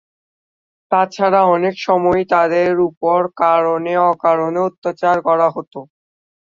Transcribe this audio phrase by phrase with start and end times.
[0.91, 5.79] তাছাড়া অনেক সময়ই তাদের উপর কারণে অকারণে অত্যাচার করা হতো।